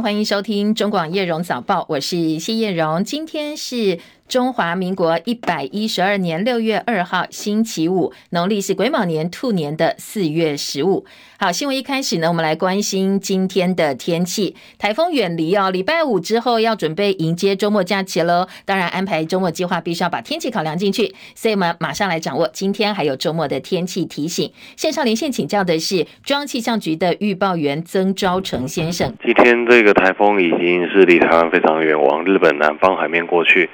[0.00, 3.98] 欢迎收听中广叶荣早报，我是谢叶荣，今天是。
[4.30, 11.04] 中华民国一百一十二年六月二号星期五，农历是癸卯年兔年的四月十五。
[11.40, 14.54] 好，新闻一开始呢，我们来关心今天的天气。
[14.78, 18.46] 台风远离哦，礼拜五之后要准备迎接周末假期喽。
[18.64, 21.12] 当然，安排周末计划必须要把天气考量进去。
[21.34, 24.52] 所以，我们马上来掌握今天还有周末的天气提醒。
[24.76, 29.12] 线上连线请教的是中央气象局的预报员曾昭成先生。
[29.24, 33.68] 今天这个台风已经是离台湾非常远，往日本南方海面过去。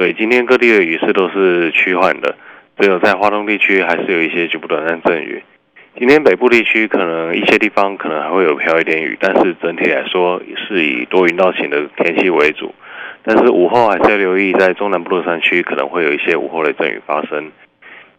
[0.00, 2.34] 对，今天各地的雨势都是趋缓的，
[2.78, 5.42] 只有在花东地区还是有一些局部短暂阵雨。
[5.98, 12.74] 今天北部地区可能一些地方可能还会有飘一点雨，但是整体来说是以多云到晴的天气为主。
[13.22, 17.52] 但是午后还是要留意，在中南部的山区可能会有一些午后的阵雨发生。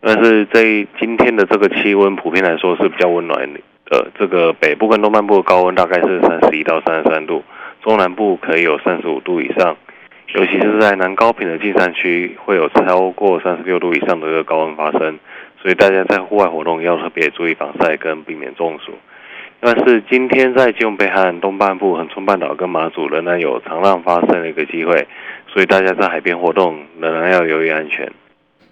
[0.01, 0.61] 但是在
[0.99, 3.59] 今天的这个气温普遍来说是比较温暖的，
[3.89, 7.43] 呃，这个北部跟东半部的高温大概是三十一到三十三度，
[7.81, 9.75] 中南部可以有三十五度以上。
[10.33, 15.19] 尤其是在南高屏的近山区，会有超过三十六度以上的一个高温发生，
[15.61, 18.93] 所以大家在户外活动要特别注意防晒跟避免中暑。
[19.59, 25.07] 但是今天在基隆北海岸东半部、横冲半岛跟马祖仍然有长浪发生的一个机会，
[25.47, 28.09] 所以大家在海边活动仍然要留意安全。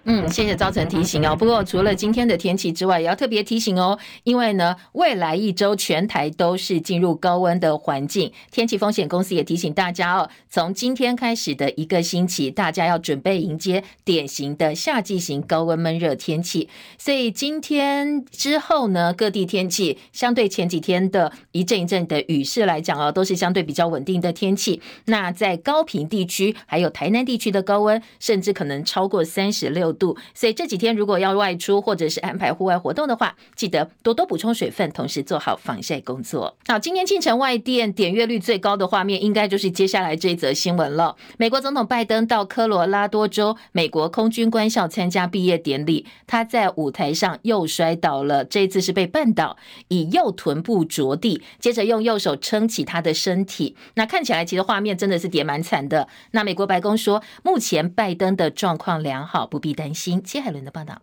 [0.04, 1.36] 嗯，谢谢赵成提醒哦。
[1.36, 16.68] 不过除了今天的天气之外，也要特别提醒哦，因为呢，未来一周全台都是进入高温的环境，天气风险公司也提醒大家哦，从今天开始的一个星期，大家要准备迎接典型的夏季型高温闷热天气。
[16.96, 24.80] 所以今天之后呢，各地天气相对前几天的一阵一阵的雨势来讲哦，都是相对比较稳定的天气。
[25.04, 36.56] 那在高屏地区还有台南地区的高温，甚至可能超过三十六度，所以这几天如果要外出或者是安排户外活动的话，记得多多补充水分，同时做好防晒工作。
[36.66, 41.16] 好，今天进城外电点阅率最高的画面，应该就是接下来这则新闻了。
[41.38, 49.56] 美国总统拜登到科罗拉多州美国空军官校参加毕业典礼，他在舞台上又摔倒了，这一次是被绊倒，
[49.88, 53.76] 以右臀部着地，接着用右手撑起他的身体。
[53.94, 56.08] 那看起来其实画面真的是跌蛮惨的。
[56.32, 60.20] 那美国白宫说，目前拜登的状况良好，不必担心。
[60.26, 61.00] 谢海伦的报道。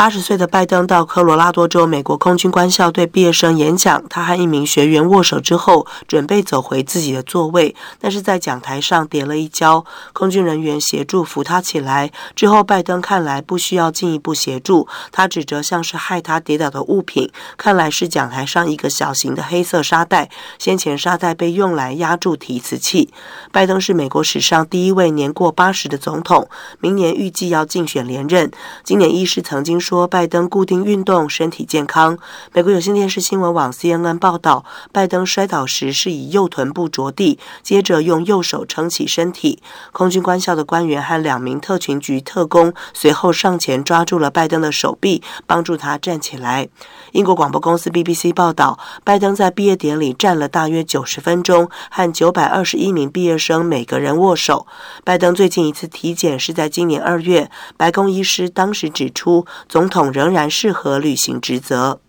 [0.00, 9.84] 八十岁的拜登到科罗拉多州美国空军官校对毕业生演讲，他和一名学员握手之后，准备走回自己的座位，但是在讲台上跌了一跤，
[10.14, 12.10] 空军人员协助扶他起来。
[12.34, 23.12] 之后，拜登看来不需要进一步协助，他指责像是害他跌倒的物品，看来是讲台上一个小型的黑色沙袋，先前沙袋被用来压住提词器。
[23.52, 28.50] 拜登是美国史上第一位年过八十的总统，明年预计要竞选连任。
[28.82, 30.06] 今年医师曾经说。
[30.06, 32.16] 拜登固定运动，身体健康。
[32.52, 39.60] 美国有线电视新闻网 CNN 报道，拜登摔倒时是以右臀部着地，接着用右手撑起身体。
[39.92, 46.68] 空军官校的官员和两名特勤局特工随后上前抓住了拜登的手臂，帮助他站起来。
[47.12, 54.66] 英国广播公司 BBC 报道，拜登在毕业典礼站了大约九十分钟，和九百二十一名毕业生每个人握手。
[55.04, 62.02] 拜登最近一次体检是在今年二月，白宫医师当时指出，总总统仍然适合履行职责。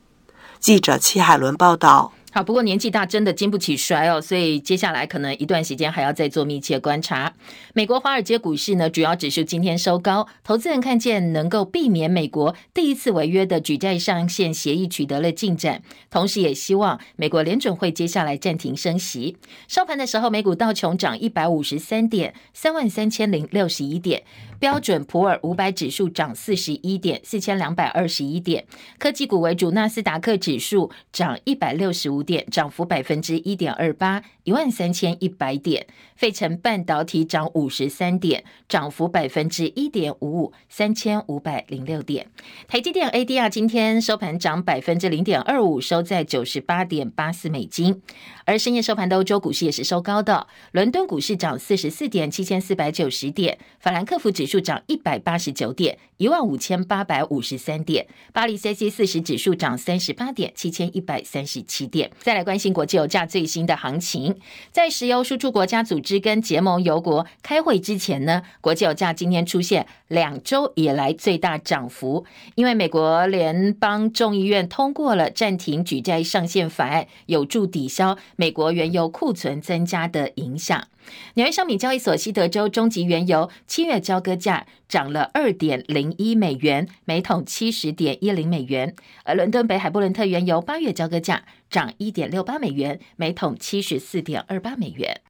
[0.60, 2.12] 记者戚海伦报道。
[2.34, 7.34] 好，不过年纪大真的经不起摔哦，所以接下来可能一段时间还要再做密切观察。
[7.74, 19.38] 美国华尔街股市呢，主要指数今天收高，投资人看见能够避免美国第一次违约的举债上限协议取得了进展，同时也希望美国联准会接下来暂停升息。
[19.70, 24.24] 收盘的时候，美股道琼涨一百五十三点，三万三千零六十一点。
[24.62, 28.64] 标准普尔五百指数涨四十一点，四千两百二十一点。
[29.00, 35.88] 科技股为主，纳斯达克指数涨一百六十五点，涨幅百分之一点二八，一万三千一百点。
[36.16, 42.28] 费城半导体涨五十三点，涨幅百分之一点五五，三千五百零六点。
[42.68, 48.00] 台积电 ADR 今天收盘涨百分之零点二五，收在九十八点八四美金。
[48.46, 53.58] 而深夜收盘的欧洲股市也是收高的，伦敦股市涨四十四点，七千四百九十点。
[53.80, 58.08] 法兰克福指涨一百八十九点，一万五千八百五十三点。
[58.34, 62.10] 巴黎 c c 四十指数涨三十八点，七千一百三十七点。
[62.22, 64.36] 再来关心国际油价最新的行情，
[64.72, 66.22] 在石油输出国家组织。
[66.22, 72.26] 跟结盟油国开会之前呢，国际油价今天出现两周以来最大涨幅，
[72.56, 80.88] 因为美国联邦众议院通过了暂停举债上限法案，有助抵消美国原油库存增加的影响。
[81.34, 88.96] 纽约商品交易所西德州中级原油七月交割价涨了二点零一美元，每桶七十点一零美元。
[89.24, 95.22] 而伦敦北海布伦特原油八月交割价涨一点六八美元，每桶七十四点二八美元。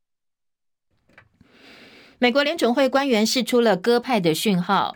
[2.18, 4.96] 美国联准会官员释出了鸽派的讯号。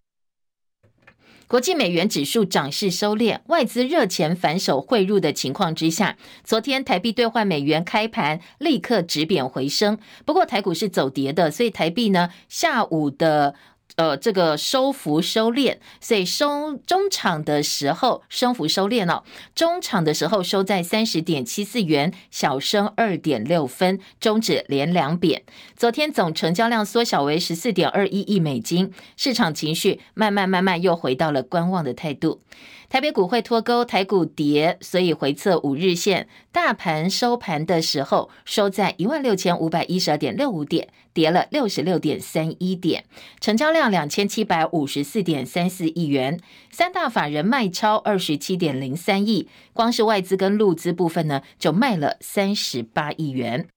[1.47, 9.99] 国际美元指数涨势收敛，外资热钱反手汇入的情况之下，昨天台币兑换美元开盘立刻止贬回升。
[10.25, 13.53] 不过台股是走跌的，所以台币呢下午的。
[13.95, 19.23] 呃，这个收幅收敛，所以收中场的时候收幅收敛了。
[19.55, 25.43] 中场的时候收在三十点七四元，小升二点六分，中指连两贬。
[25.77, 32.41] 昨天总成交量缩小为十四点二一亿美金，市场情绪慢慢慢慢又回到了观望的态度。
[32.89, 36.27] 台北股会脱钩，台股跌，所以回测五日线。
[36.51, 43.03] 大盘收盘的时候收在一万六千五百一十二点六五点，跌了六十六点三一点，
[43.41, 46.39] 成交量两千七百五十四点三四亿元。
[46.71, 53.67] 三大法人卖超二十七点零三亿，光是外资跟陆资部分呢，就卖了三十八亿元。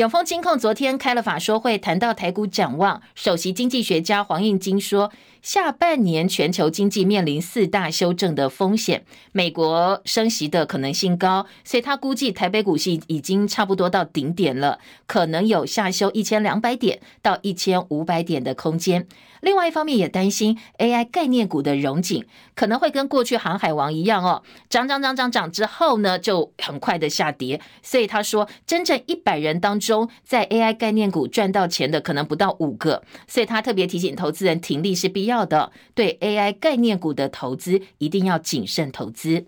[0.00, 5.12] 永丰金控昨天开了法说会，谈到台股展望，首席经济学家黄应金说。
[5.42, 19.06] 下半年全球经济面临四大修正的风险，美国升息的可能性高，所以他估计台北股市已经差不多到顶点了，可能有下修一千两百点到一千五百点的空间。
[19.40, 27.60] 另外一方面也担心 AI 概念股的融景可能会跟过去航海王一样哦，涨涨涨涨涨之后呢，就很快的下跌。
[27.82, 33.02] 所以他说，真正一百人当中，在 AI 概念股赚到钱的可能不到五个。
[33.26, 39.46] 所以他特别提醒投资人，停利是必要的，对 AI 概念股的投资一定要谨慎投资。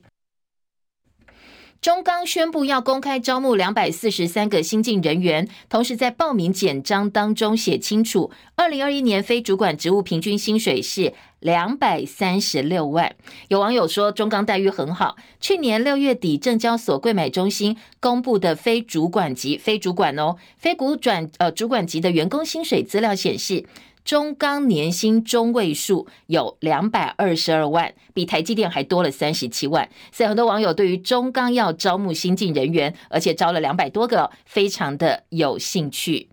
[1.83, 13.17] 中钢宣布要公开招募两百四十三个新进人员，同时在报名简章当中写清楚，二零二一年非主管职务平均薪水是两百三十六万。
[13.49, 15.17] 有网友说，中钢待遇很好。
[15.41, 23.65] 去年六月底，证交所柜买中心公布的非主管级、非主管哦、非股转呃主管级的员工薪水资料显示。
[24.05, 29.89] 中钢年薪中位数有两百二十二万，比台积电还多了三十七万。
[30.11, 36.29] 所以很多网友对于中钢要招募新进人员，而且招了两百多个，非常的有兴趣。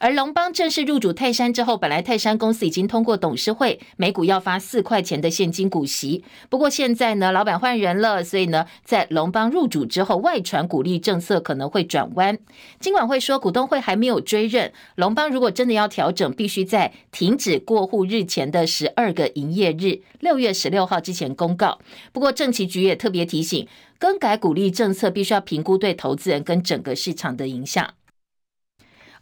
[0.00, 6.24] 而龙邦正式入主泰山之后，本来泰山公司已经通过董事会每股要发四块钱的现金股息。
[6.48, 12.38] 不过现在呢，老板换人了，所以呢，在龙邦入主之后，外传股利政策可能会转弯。
[12.78, 21.78] 金管会说，股东会还没有追认，龙邦如果真的要调整，必须在停止过户日前的十二个营业日，六月十六号之前公告。
[22.10, 23.68] 不过政企局也特别提醒，
[23.98, 27.90] 更改股利政策必须要评估对投资人跟整个市场的影响。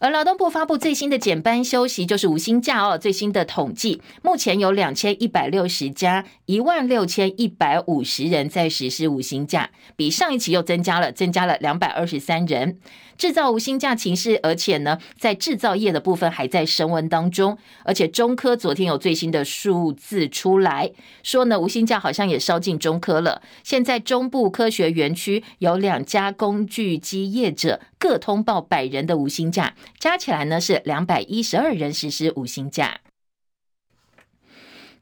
[0.00, 2.96] 而劳动部发布最新的减班休息，就是五星假哦。
[2.96, 12.78] 最新的统计，目前有两千一百六十家，一万六千一百五十人在实施五星假，比上一期又增加了，增加了两百二十三人。
[13.18, 17.58] 制造无薪假情势，而且呢，在制造业的部分还在升温当中。
[17.84, 20.92] 而且中科昨天有最新的数字出来
[21.22, 23.42] 说呢，无薪假好像也烧进中科了。
[23.64, 29.74] 现在中部科学园区有两家工具机业者各通报百人的无薪假。
[29.98, 33.00] 加起来呢是两百一十二人实施无薪假。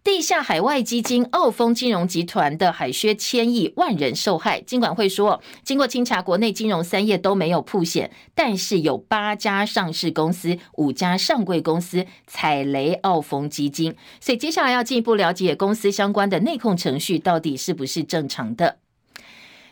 [0.07, 18.77] 地下海外基金澳丰金融集团的海削千亿万人受害，金管会说，经过清查，国内金融三业都没有曝险，但是有八家上市公司、五家上柜公司踩雷澳丰基金，所以接下来要进一步了解公司相关的内控程序到底是不是正常的。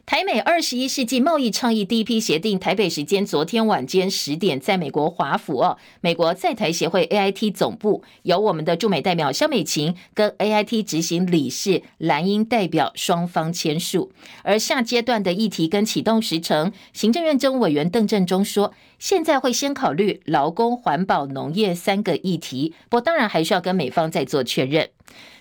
[0.07, 14.13] 台美二十一世纪贸易倡议第一批协定，台北时间昨天晚间十点，在美国华府哦，美国在台协会 AIT 总部，由我们的驻美代表肖美琴跟 AIT 执行理事蓝英代表双方签署。
[14.43, 24.91] 而下阶段的议题跟启动时程，行政院政务委员邓振中说，现在会先考虑劳工、环保、农业三个议题，不过当然还需要跟美方再做确认。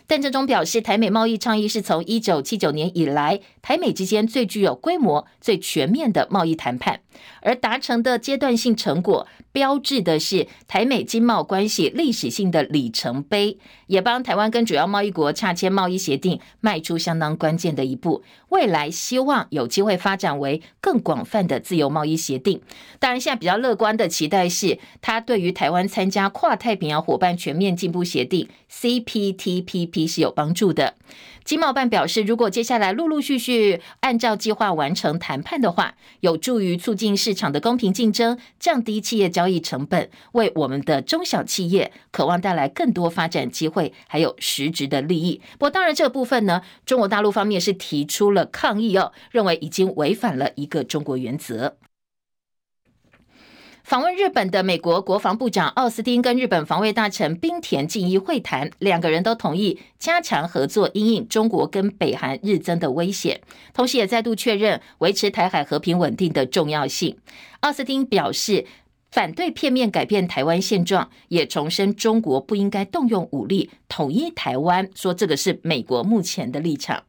[0.05, 6.99] 但这中表示，台美贸易倡议是从一九七九年以来台美之间最具有规模、最全面的贸易谈判，
[7.41, 13.57] 而达成的阶段性成果，标志的是台美经贸关系历史性的里程碑，
[13.87, 18.23] 也帮台湾跟主要贸易国洽签贸易协定迈出相当关键的一步。
[18.53, 22.61] 未来希望有机会发展为更广泛的自由贸易协定。
[22.99, 30.93] 当然，现在比较乐观的期待是，它对于台湾参加跨太平洋伙伴全面进步协定 （CPTPP） 是有帮助的。
[31.43, 45.41] 经贸办表示，如果接下来陆陆续续按照计划完成谈判的话，有助于促进市场的公平竞争，降低企业交易成本，为我们的中小企业渴望带来更多发展机会，还有实质的利益。
[45.53, 51.77] 不过，当然这部分呢，中国大陆方面是提出了抗议哦，认为已经违反了一个中国原则。
[53.83, 63.41] 访问日本的美国国防部长奥斯汀跟日本防卫大臣滨田进一会谈，两个人都同意加强合作，因应中国跟北韩日增的威胁，
[63.73, 67.17] 同时也再度确认维持台海和平稳定的重要性。
[67.59, 68.65] 奥斯汀表示
[69.11, 77.03] 反对片面改变台湾现状，也重申中国不应该动用武力统一台湾，说这个是美国目前的立场。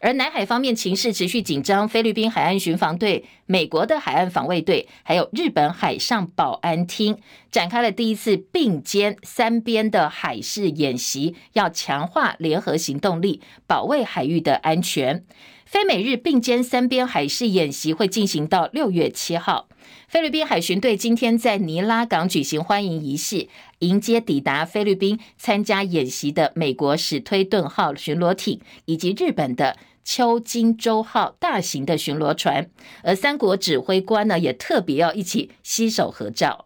[0.00, 7.18] 而南海方面情势持续紧张，菲律宾海岸巡防队、美国的海岸防卫队，还有日本海上保安厅
[7.50, 15.24] 展开了第一次并肩三边的海事演习，要强化联合行动力，保卫海域的安全。
[15.64, 19.68] 非美日并肩三边海事演习会进行到六月七号。
[20.08, 23.48] 菲律宾海巡队今天在尼拉港举行欢迎仪式，
[23.80, 32.70] 迎接抵达菲律宾参加演习的美国史推顿号巡逻艇以及日本的秋津洲号大型的巡逻船，
[33.02, 36.65] 而三国指挥官呢也特别要一起携手合照。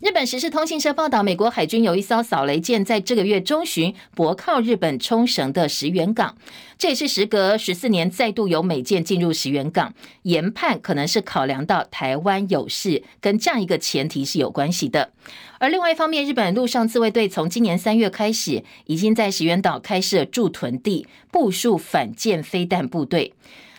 [0.00, 6.36] 日本时事通信社报道，美国海军有一艘扫雷舰在这个月中旬泊靠日本冲绳的石垣港，
[6.78, 15.10] 这也是时隔十四年再度有美舰进入石垣港，研判可能是考量到台湾有事，跟这样一个前提是有关系的。
[15.58, 23.34] 而另外一方面，日本陆上自卫队从今年三月开始，已经在石垣岛开设驻屯地，部署反舰飞弹部队。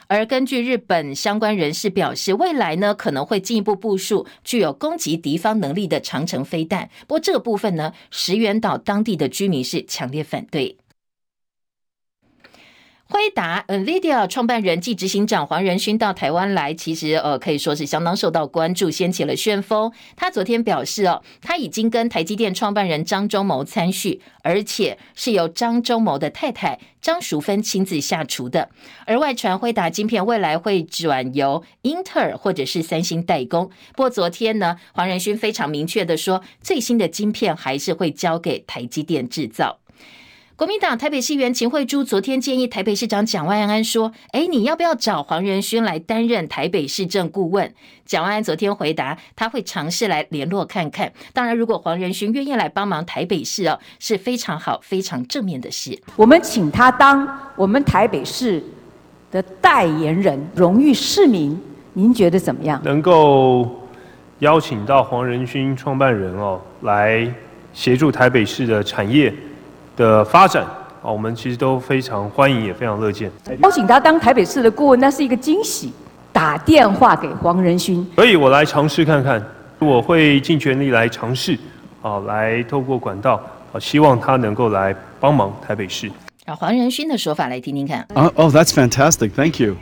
[0.09, 6.89] 而根据日本相关人士表示，未来呢可能会进一步部署具有攻击敌方能力的长城飞弹。
[7.01, 10.77] 不过这个部分呢，石垣岛当地的居民是强烈反对。
[13.11, 19.91] 辉达 NVIDIA 创办人暨执行长黄仁勋到台湾来，其实呃可以说是相当受到关注，掀起了旋风。
[20.15, 28.69] 他昨天表示哦，他已经跟台积电创办人张忠谋参叙，而且是由张忠谋的太太张淑芬亲自下厨的。
[29.07, 33.71] 而外传辉达晶片未来会转由英特尔或者是三星代工。
[33.95, 39.79] 不过昨天呢，黄仁勋非常明确的说，最新的晶片还是会交给台积电制造。
[40.59, 47.73] 国民党台北市议员秦惠珠昨天建议台北市长蒋万安说：“哎，你要不要找黄仁勋来担任台北市政顾问？”
[48.05, 51.09] 蒋万安昨天回答，他会尝试来联络看看。
[51.31, 55.97] 当然，如果黄仁勋愿意来帮忙台北市哦，是非常好、非常正面的事。
[56.17, 57.25] 我们请他当
[57.55, 58.61] 我们台北市
[59.31, 61.57] 的代言人、荣誉市民，
[61.93, 62.81] 您觉得怎么样？
[62.83, 63.87] 能够
[64.39, 67.33] 邀请到黄仁勋创办人哦来
[67.71, 69.33] 协助台北市的产业。
[69.99, 70.63] 的发展
[71.03, 73.29] 啊，我们其实都非常欢迎，也非常乐见。
[73.61, 75.91] 邀请他当台北市的顾问，那是一个惊喜。
[76.31, 79.43] 打电话给黄仁勋，所以我来尝试看看，
[79.79, 81.57] 我会尽全力来尝试，
[82.01, 83.41] 啊，来透过管道，
[83.73, 86.09] 啊，希望他能够来帮忙台北市。
[86.45, 88.07] 啊，黄仁勋的说法来听听看。
[88.13, 89.31] 哦，Oh, that's fantastic.
[89.31, 89.75] Thank you.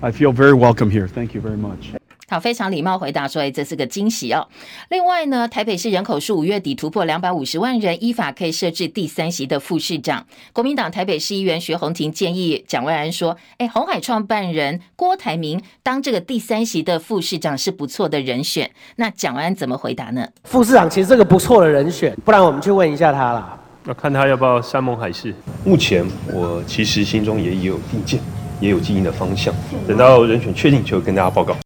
[0.00, 1.08] I feel very welcome here.
[1.08, 1.98] Thank you very much.
[2.30, 4.46] 好，非常礼貌回答说：“哎，这是个惊喜哦。”
[4.90, 10.26] 另外呢，台北市人口数五月底突破两百五十万人，依法可以设置第三席的副市长。
[10.52, 20.28] 国民党台北市议员徐宏庭建议蒋万安说：“哎，红海创办人郭台铭当这个第三席的副市长是不错的人选。”那蒋万安怎么回答呢？
[20.44, 23.58] 副市长其实是个不错的人选，不然我们去问一下他啦。
[23.84, 25.34] 那看他要不要山盟海誓。
[25.64, 28.20] 目前我其实心中也有定见，
[28.60, 29.54] 也有经营的方向。
[29.86, 31.56] 等到人选确定，就跟大家报告。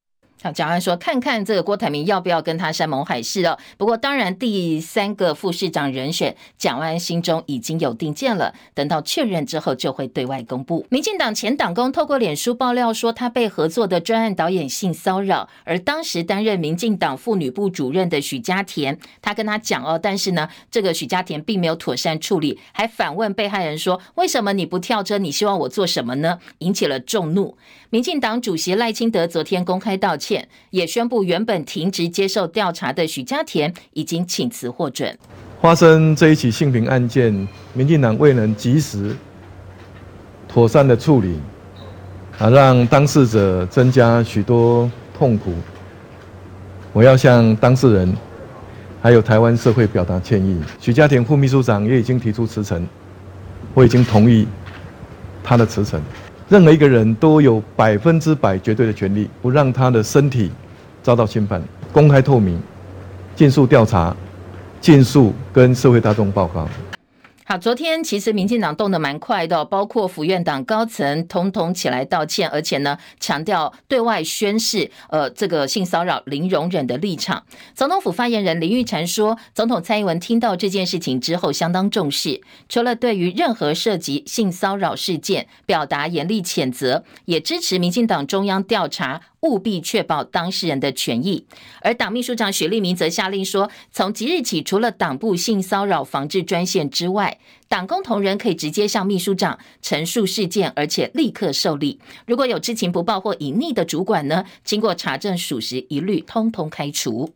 [0.43, 8.53] 好，蒋安说：“看看这个郭台铭要不要跟他山盟海誓哦。”不过，当然第三个副市长人选，蒋安心中已经有定见了。
[8.75, 10.85] 等到确认之后，就会对外公布。
[10.91, 25.19] 民进党前党工透过脸书爆料说，他被合作的专案导演性骚扰，而当时担任民进党妇女部主任的许家田，他跟他讲哦，但是呢，这个许家田并没有妥善处理，还反问被害人说：“为什么你不跳车？
[25.19, 27.57] 你希望我做什么呢？”引起了众怒。
[27.91, 30.32] 民进党主席赖清德昨天公开道歉。
[30.71, 35.19] 也宣布，原本停职接受调查的许家田已经请辞获准。
[35.61, 37.33] 发生这一起性平案件，
[37.73, 39.15] 民进党未能及时
[40.49, 41.39] 妥善的处理，
[42.39, 45.53] 啊，让当事者增加许多痛苦。
[46.93, 48.13] 我要向当事人
[49.01, 50.61] 还有台湾社会表达歉意。
[50.81, 52.87] 许家田副秘书长也已经提出辞呈，
[53.73, 54.47] 我已经同意
[55.45, 56.03] 他的辞呈。
[56.49, 60.51] 任何一个人都有百分之百绝对的权利，不让他的身体
[61.03, 62.61] 遭到侵犯，公开透明，
[63.35, 64.15] 尽速调查，
[64.81, 66.69] 尽速跟社会大众报告。
[67.53, 77.45] 好，昨天其实民进党动得蛮快的，包括府院党高层通通起来道歉，而且呢强调对外宣示，呃，这个性骚扰零容忍的立场。
[77.75, 82.41] 总统府发言人林玉婵说，总统蔡英文听到这件事情之后相当重视，
[82.71, 89.21] 除了对于任何涉及性骚扰事件表达严厉谴责，也支持民进党中央调查。
[89.43, 91.45] 务必确保当事人的权益，
[91.81, 101.99] 而党秘书长许立明则下令说，从即日起，除了党部性骚扰防治专线之外，党工同仁可以直接向秘书长陈述事件，而且立刻受理。
[102.25, 107.33] 如果有知情不报或隐匿的主管呢，经过查证属实，一律通通开除。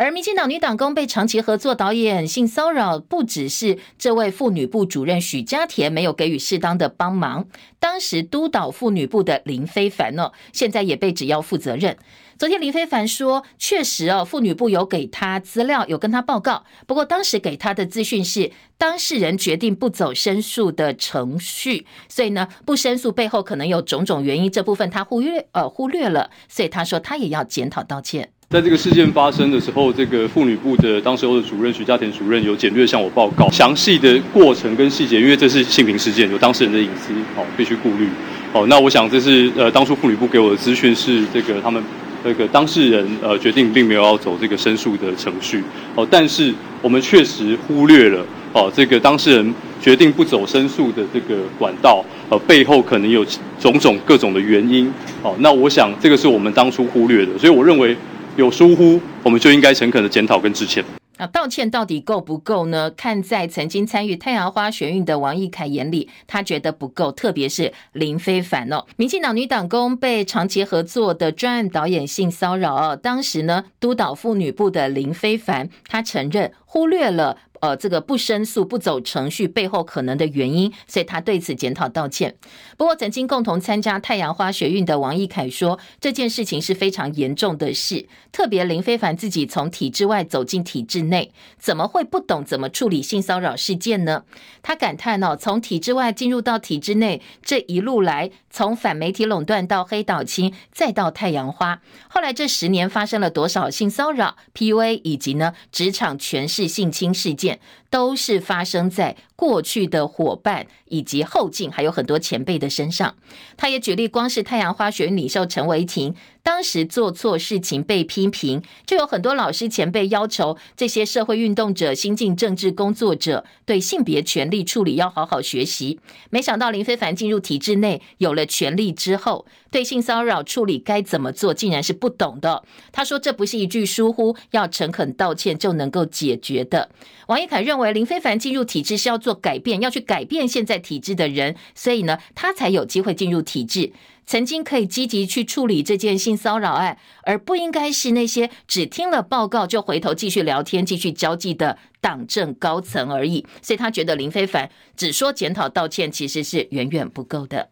[0.00, 7.46] 而民进党女党工被长期合作导演性骚扰，不只是这位妇女部主任许家田没有给予适当的帮忙，
[7.78, 11.98] 当时督导妇女部的林非凡哦，现在也被指要负责任。
[12.38, 28.32] 昨天林非凡说，确实哦，妇女部有给他资料，有跟他报告，不过当时给他的资讯是当事人决定不走申诉的程序，所以呢，不申诉背后可能有种种原因，这部分他忽略呃忽略了，所以他说他也要检讨道歉。
[28.52, 38.08] 在这个事件发生的时候，这个妇女部的当时候的主任徐家田主任有简略向我报告详细的过程跟细节，因为这是性平事件，有当事人的隐私，好必须顾虑。
[38.52, 41.80] 好，那我想这是呃当初妇女部给我的资讯是这个他们
[42.24, 45.62] 这个当事人呃决定并没有要走这个申诉的程序。
[45.94, 46.52] 哦，但是
[46.82, 53.24] 我们确实忽略了哦这个当事人决定不走申诉的这个管道，呃背后可能有
[53.60, 54.92] 种种各种的原因。
[55.22, 57.96] 哦，那我想这个是我们当初忽略的，所以我认为。
[58.40, 60.82] 有疏忽，我们就应该诚恳的检讨跟致歉。
[61.18, 62.90] 啊道歉到底够不够呢？
[62.90, 67.12] 看在曾经参与太阳花学运的王毅凯眼里，他觉得不够。
[67.12, 77.36] 特别是林非凡哦，民进党女党工被长期合作的专案导演性骚扰哦，当时呢督导妇女部的林非凡，他承认忽略了。
[77.60, 82.34] 呃，这个不申诉、不走程序背后可能的原因，所以他对此检讨道歉。
[82.76, 88.06] 不过，曾经共同参加太阳花学运的王义凯说，这件事情是非常严重的事。
[88.32, 94.24] 特别林非凡自己从体制外走进体制内，怎么会不懂怎么处理性骚扰事件呢？
[94.62, 107.49] 他感叹哦，从体制外进入到体制内，这一路来，从反媒体垄断到黑岛青，再到太阳花，后来这十年发生了多少性骚扰、PUA 以及呢职场权势性侵事件？
[107.88, 113.14] 都是发生在过去的伙伴以及后进，还有很多前辈的身上。
[113.56, 125.98] 他也举例，光是太阳花学运领袖陈为廷，当时做错事情被批评，就有很多老师前辈要求这些社会运动者、新进政治工作者对性别权利处理要好好学习。
[126.28, 132.64] 没想到林非凡进入体制内，有了权力之后，对性骚扰处理该怎么做，竟然是不懂的。
[132.92, 136.90] 他说：“这不是一句疏忽，要诚恳道歉就能够解决的。”
[137.28, 143.92] 王义凯认为林非凡进入体制是要做改变，要去改变现在体制的人，所以呢，他才有机会进入体制。
[144.26, 153.44] 曾经可以积极去处理这件性骚扰案，而不应该是那些只听了报告就回头继续聊天、继续交际的党政高层而已。
[153.60, 157.68] 所以他觉得林非凡只说检讨道歉，其实是远远不够的。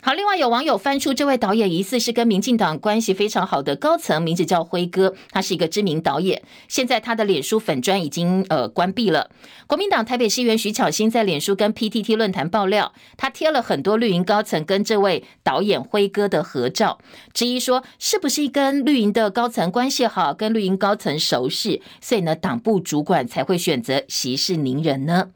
[0.00, 6.40] 好，另外有网友翻出这位导演疑似是跟民进党关系非常好的高层，名字叫辉哥，他是一个知名导演。
[6.68, 9.28] 现在他的脸书粉专已经呃关闭了。
[9.66, 16.98] 国民党台北市议员徐巧芯在脸书跟 PTT 论坛爆料，他贴了很多绿营高层跟这位导演辉哥的合照，
[17.34, 25.30] 质疑说是不是跟绿营的高层关系好，跟绿营高层熟识，所以呢党部主管才会选择息事宁人呢？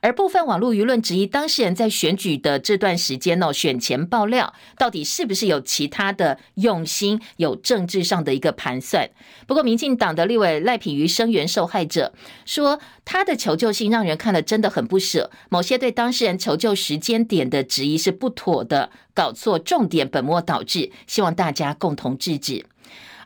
[0.00, 9.08] 而部分网络舆论质疑当事人在选举的这段时间哦，选前爆料到底是不是有其他的用心，有政治上的一个盘算？
[9.46, 12.12] 不过，民进党的立委赖品妤声援受害者，
[12.44, 15.30] 说他的求救信让人看了真的很不舍。
[15.48, 22.64] 某些对当事人求救时间点的质疑是不妥的，搞错重点，本末倒置，希望大家共同制止。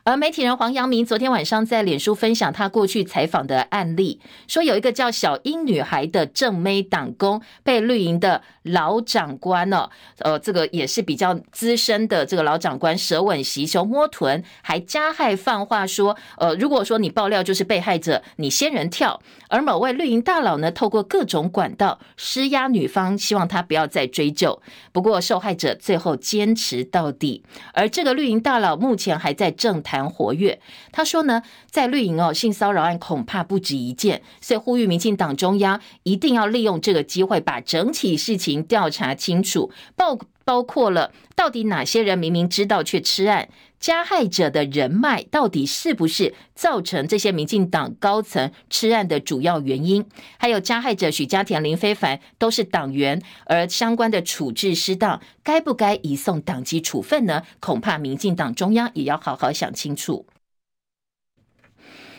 [0.05, 9.89] 而媒体人黄阳明昨天晚上在脸书分享他过去采访的案例，说有一个叫小英女孩的正妹党工被绿营的老长官哦，
[10.19, 19.21] 呃，这个也是比较资深的这个老长官舌吻袭胸摸臀，还加害放话说，呃，如果说你爆料就是被害者，你仙人跳。
[19.47, 24.61] 而某位绿营大佬呢，透过各种管道施压女方，希望她不要再追究。
[24.91, 29.92] 不过受害者最后坚持到底，而这个绿营大佬目前还在政坛。
[29.93, 30.59] 谈活跃。
[30.91, 43.49] 他说呢，在绿营哦，性骚扰案恐怕不止一件，所以呼吁民进党中央一定要利用这个机会，把整体事情调查清楚，包包括了到底哪些人明明知道却吃案。
[43.83, 50.05] 加害者的人脉到底是不是造成这些民进党高层吃案的主要原因？
[50.37, 57.43] 还有加害者许家田、林非凡都是党员，而相关的处置失当，该不该移送党纪处分呢？
[57.59, 60.25] 恐怕民进党中央也要好好想清楚。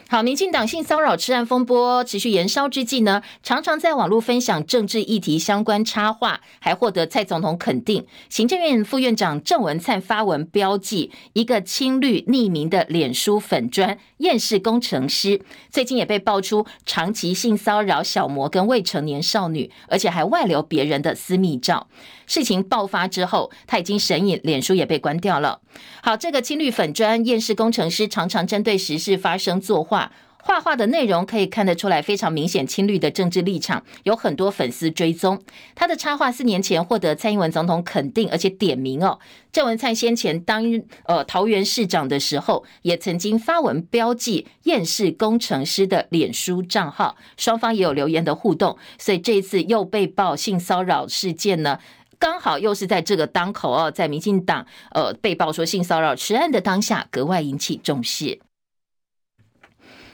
[0.07, 8.07] 好，民进党性骚扰吃案风波持续延烧之际呢，常常在网络分享政治议题相关插画，还获得蔡总统肯定。
[8.29, 15.41] 行政院副院长郑文灿发文标记一个青绿匿名的脸书粉砖厌世工程师，
[15.71, 21.89] 最近也被爆出长期性骚扰小模跟未成年少女，而且还外流别人的私密照。
[22.27, 25.61] 事情爆发之后，他已经神隐，脸书也被关掉了。
[26.03, 35.41] 好，这个青绿粉砖厌世工程师常常针对时事发声作画，画画的内容可以看得出来非常明显青绿的政治立场，有很多粉丝追踪。
[35.75, 39.19] 他的插画四年前获得蔡英文总统肯定，而且点名哦。
[39.51, 40.65] 郑文灿先前当
[41.05, 51.79] 呃桃园市长的时候，也曾经发文标记厌世工程师的脸书账号，双方也有留言的互动，所以这一次又被曝性骚扰事件呢。
[52.25, 58.41] 刚好又是在这个当口哦，在民进党呃被曝说性骚扰吃案的当下，格外引起重视。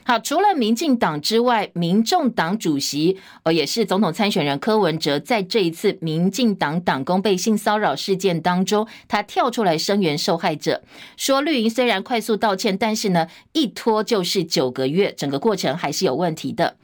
[0.03, 10.83] 好，除了民进党之外，民众党主席呃也是总统参选人柯文哲，在这一次民进党党工被性骚扰事件当中，他跳出来声援受害者，
[11.17, 16.77] 说绿营虽然快速道歉，但是呢一拖就是九个月，整个过程还是有问题的。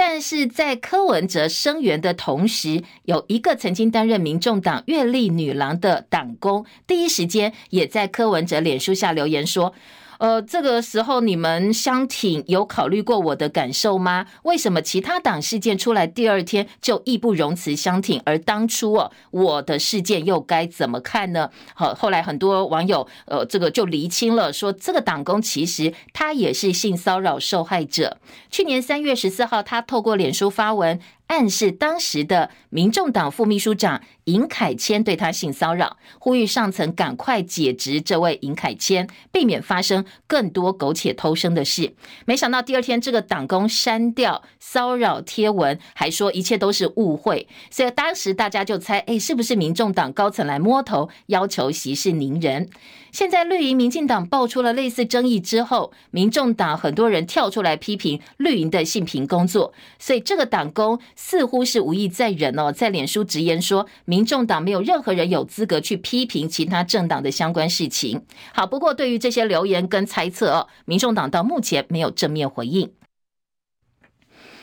[0.00, 9.74] 但是在柯文哲声援的同时，有一个曾经担任民众党月历女郎的党工，第一时间也在柯文哲脸书下留言说。
[10.18, 14.26] 呃，这个时候你们相挺有考虑过我的感受吗？
[14.42, 21.50] 为什么其他党事件出来第二天就义不容辞相挺，而当初哦我的事件又该怎么看呢？
[21.74, 28.18] 好，后来很多网友呃这个就厘清了，说这个党工其实他也是性骚扰受害者。
[28.50, 30.98] 去年三月十四号，他透过脸书发文。
[31.28, 41.94] 暗示当时的民众党副秘书长尹凯谦对他性骚扰，呼吁上层赶快解职这位尹凯谦，避免发生更多苟且偷生的事。
[42.24, 47.46] 没想到第二天，这个党工删掉骚扰贴文，还说一切都是误会。
[47.70, 52.68] 所以当时大家就猜，哎，是不是民众党高层来摸头，要求息事宁人？
[53.10, 68.22] 现在绿营民进党爆出了类似争议之后，民众党很多人跳出来批评绿营的性平工作，所以这个党工似乎是无意在忍哦，在脸书直言说，民众党没有任何人有资格去批评其他政党的相关事情。
[68.54, 72.88] 好，不过对于这些留言跟猜测哦，民众党到目前没有正面回应。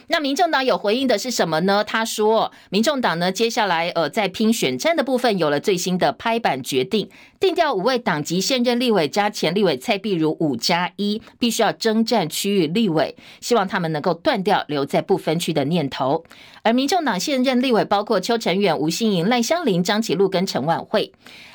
[0.08, 1.84] 那民众党有回应的是什么呢？
[1.84, 16.24] 他说，民众党呢，接下来呃，在拼选战的部分有了最新的拍板决定，定调五位党籍现任立委加前立委蔡壁如五加一，必须要征战区域立委，希望他们能够断掉留在不分区的念头。
[16.62, 21.12] 而民众党现任立委包括邱成远、吴欣盈、赖香伶、张启禄跟陈琬惠。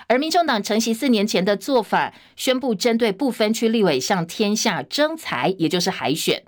[0.07, 6.43] 而民众党承袭四年前的做法，宣布针对不分区立委向天下征才，也就是海选。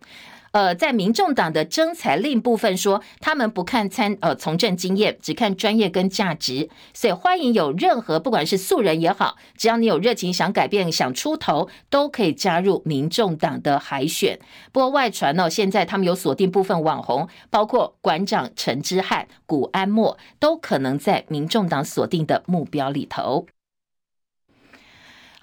[0.53, 14.39] 呃，在民众党的征才令部分说，他们不看参呃从政经验，只看专业跟价值，所以欢迎有任何不管是素人也好，只要你有热情想改变想出头，都可以加入民众党的海选。
[14.73, 23.47] 不过外传呢、哦，现在他们有锁定部分网红，包括馆长陈之汉、古安默，都可能在民众党锁定的目标里头。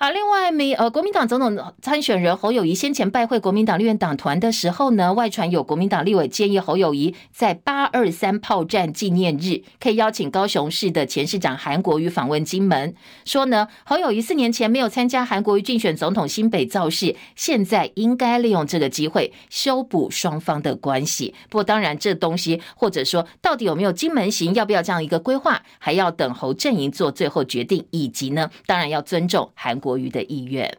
[0.01, 21.35] 好，另外，民呃，国民党总统参选人侯友谊先前拜会国民党立院党团的时候呢，外传有国民党立委建议侯友谊在八二三炮战纪念日可以邀请高雄市的前市长韩国瑜访问金门，说呢，侯友谊四年前没有参加韩国瑜竞选总统新北造势，现在应该利用这个机会修补双方的关系。
[21.49, 29.88] 不过，当然这东西或者说到底有没有金门行，要不要这样一个规划，还要等侯阵营做最后决定，以及呢，当然要尊重韩国。
[29.89, 30.78] 国瑜的意愿。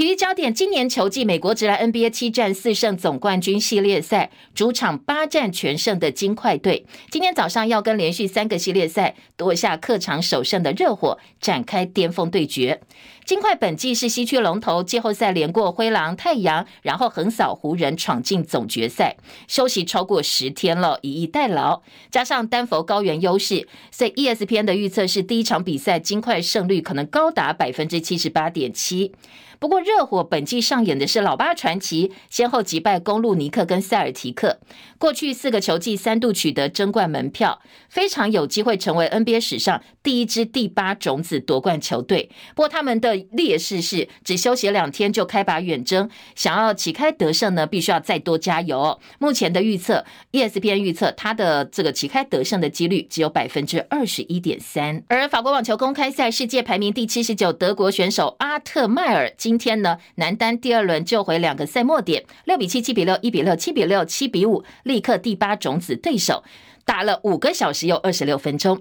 [0.00, 12.80] 体育焦点：今年球季美国职来 NBA 七战四胜总冠军系列赛，主场八战全胜的金块队，今天早上要跟连续三个系列赛夺下客场首胜的热火展开巅峰对决。
[13.26, 19.18] 金块本季是西区龙头，季后赛连过灰狼、太阳，然后横扫湖人，闯进总决赛。
[19.48, 29.12] 休息超过十天了，以逸待劳，加上丹佛高原优势，所以 ESPN 的预测是第一场比赛金块胜率可能高达百分之七十八点七。
[29.60, 34.58] 不过，热火本季上演的是老八传奇，先后击败公鹿、尼克跟塞尔提克。
[34.96, 42.30] 过去四个球季三度取得争冠门票，非常有机会成为 NBA 史上第一支第八种子夺冠球队。
[42.54, 48.98] 不过，他们的劣势是只休息两天就开拔远征，想要旗开得胜呢，必须要再多加油。
[49.18, 55.02] 目前的预测，ESPN 预测他的这个旗开得胜的几率只有百分之二十一点三。
[55.08, 59.30] 而法国网球公开赛世界排名第七十九德国选手阿特迈尔。
[59.50, 66.44] 今天呢，男单第二轮救回两个赛末点，六比七、七比六、一比六、七比六、七比五，力克第八种子对手，
[66.84, 68.80] 打了五个小时又二十六分钟。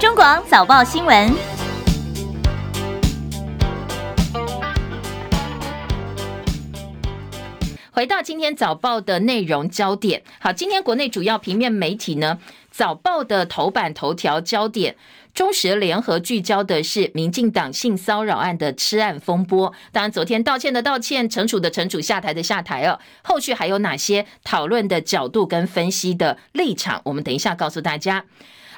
[0.00, 1.32] 中广早报新闻，
[7.92, 10.24] 回到今天早报的内容焦点。
[10.40, 12.40] 好，今天国内主要平面媒体呢，
[12.72, 14.96] 早报的头版头条焦点。
[15.34, 23.00] 中时联合聚焦的是民进党性骚扰案的吃案风波，当然昨天道歉的道歉，惩处的惩处，下台的下台哦。
[23.22, 27.02] 后续还有哪些讨论的角度跟分析的立场？
[27.04, 28.24] 我们等一下告诉大家。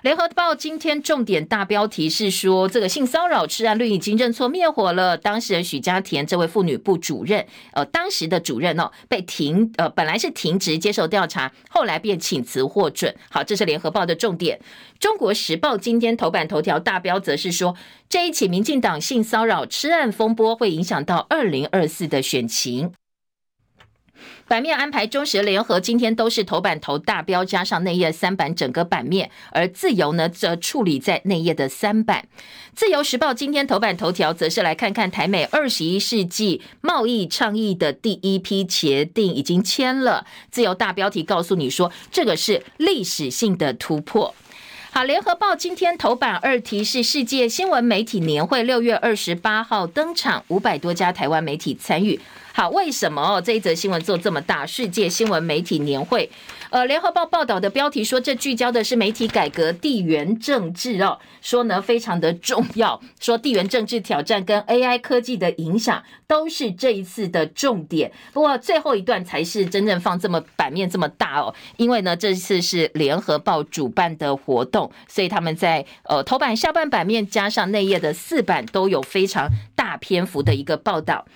[0.03, 5.17] 联合报今天重点大标题是说，这个性骚扰吃案率已经认错灭火了。
[5.17, 13.15] 当事人许家田这位妇女部主任，呃，当时的主任哦，被停，呃，本来是停职接受调查，后来便请辞获准。
[13.31, 14.61] 好，这是联合报的重点。
[15.01, 17.75] 中国时报今天头版头条大标则是说，
[18.09, 22.93] 这一起民进党性骚扰吃案风波会影响到二零二四的选情。
[24.49, 32.29] 版面安排，中时联合今天都是头版头大标，加上内页三版整个版面，而自由呢则处理在内页的三版。
[32.73, 40.25] 自由时报今天头版头条则是来看看台美二十一世纪贸易倡议的第一批协定已经签了。
[40.51, 44.33] 自由大标题告诉你说，这个是历史性的突破。
[44.97, 52.19] 好，联合报今天头版二题是世界新闻媒体年会，六月二十八号登场，五百多家台湾媒体参与。
[52.55, 53.39] 好，为什么？
[53.43, 54.65] 这一则新闻做这么大？
[54.65, 56.31] 世界新闻媒体年会，
[56.71, 68.11] 呃，联合报报道的标题说，这聚焦的是媒体改革、地缘政治哦，说呢非常的重要， 说地缘政治挑战跟 AI 科技的影响都是这一次的重点。
[68.33, 81.27] 不过最后一段才是真正放这么版面这么大哦，因为呢这次是联合报主办的活动，所以他们在呃头版、下半版面加上内页的四版都有非常大篇幅的一个报道。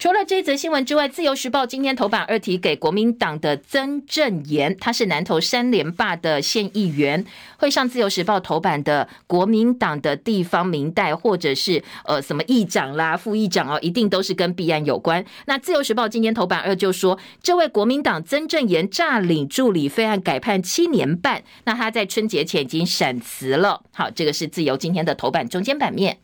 [0.00, 7.22] 除了这则新闻之外，《自由时报》今天头版二题给国民党的曾正言，他是南投三连霸的县议员，
[7.58, 15.22] 会上《自由时报》头版的国民党的地方名代或者是呃什么议长啦、副议长哦，一定都是跟弊案有关。
[15.44, 23.82] 那《自由时报》今天头版二就说，这位国民党曾正言诈领助理费案改判七年半，那他在春节前已经闪辞了。
[23.92, 26.16] 好，这个是《自由》今天的头版中间版面。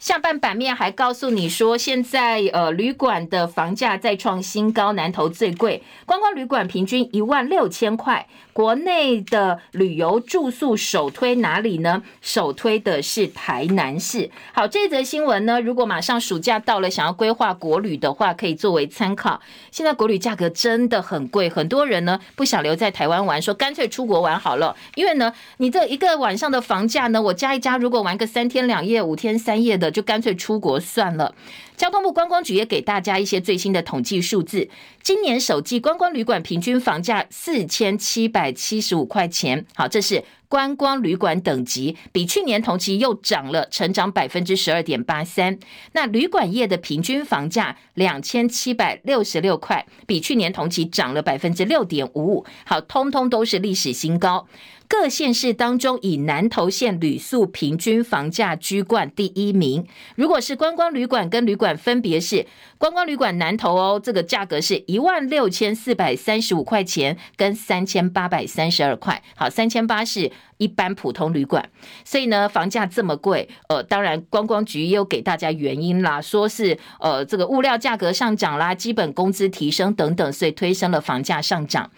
[0.00, 8.26] 下半版面还告诉你说，现在呃旅馆的房价再创新高，南投最贵，观光旅馆平均一万六千块。
[8.52, 12.02] 国内的旅游住宿首推哪里呢？
[12.20, 14.30] 首推的是台南市。
[14.52, 19.40] 好，这则新闻呢，如果马上暑假到了，想要规划国旅的话，可以作为参考。
[19.70, 24.76] 现在国旅价格真的很贵，很多人呢不想留在台湾玩，说干脆出国玩好了。
[24.94, 31.34] 因为呢，你这一个晚上的房价呢，我加一加，如果玩个三天两夜、五天三夜的，就干脆出国算了。
[31.80, 34.68] 交通部观光局也给大家一些最新的统计数字，
[35.02, 45.56] 今年首季观光旅馆平均房价四千七百七十五块钱，好，这是观光旅馆等级，比去年同期又涨了，成长百分之十二点八三。
[45.92, 54.48] 那旅馆业的平均房价两千七百六十六块，比去年同期涨了百分之六点五五，好，通通都是历史新高。
[54.88, 59.86] 各县市当中，以南投县旅宿平均房价居冠第一名。
[60.16, 62.44] 如果是观光旅馆跟旅馆，分别是
[62.76, 69.22] 观光旅馆南投哦，这个价格是一万六千四百三十五块钱，跟三千八百三十二块。
[69.36, 71.68] 好，三千八是一般普通旅馆，
[72.04, 81.90] 所以呢，房价这么贵，呃，当然观光局也有给大家原因啦，说是呃这个物料价格上涨啦，基本工资提升等等，所以推升了房价上涨。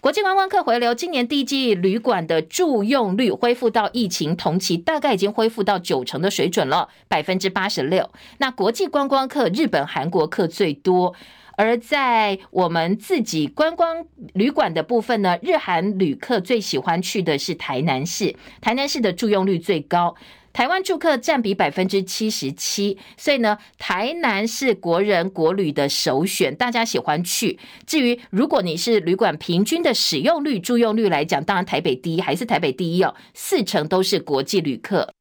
[0.00, 8.08] 国际观光客回流，今年第一季旅馆的住用率恢复到疫情同期，大概已经恢复到九成的水准了，百分之八十六。
[8.38, 11.14] 那国际观光客，日本、韩国客最多。
[11.58, 20.14] 而在我们自己观光旅馆的部分呢，日韩旅客最喜欢去的是台南市，台南市的住用率最高，
[20.52, 27.58] 台湾住客占比百分之七十七，所以呢，台南是国人国旅的首选，大家喜欢去。
[27.84, 35.12] 至于如果你是旅馆平均的使用率、住用率来讲，当然台北第一，还是台北第一哦，四成都是国际旅客。